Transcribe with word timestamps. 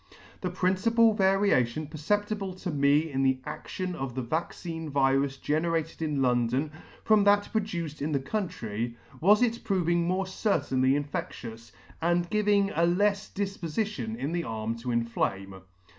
The 0.41 0.49
principal 0.49 1.13
variation 1.13 1.85
perceptible 1.85 2.55
to 2.55 2.71
me 2.71 3.11
in 3.11 3.21
the 3.21 3.39
aCtion 3.45 3.93
of 3.93 4.15
the 4.15 4.23
vaccine 4.23 4.89
virus 4.89 5.37
generated 5.37 6.01
in 6.01 6.23
London, 6.23 6.71
from 7.03 7.23
that 7.25 7.51
produced 7.51 8.01
in 8.01 8.11
the 8.11 8.19
[country, 8.19 8.97
was 9.19 9.43
its 9.43 9.59
proving 9.59 10.07
more 10.07 10.25
certainly 10.25 10.95
infectious, 10.95 11.71
and 12.01 12.31
giving 12.31 12.71
a 12.71 12.83
lefs 12.87 13.29
difpofition 13.29 14.17
in 14.17 14.31
the 14.31 14.43
arm 14.43 14.75
to 14.77 14.89
inflame. 14.89 15.61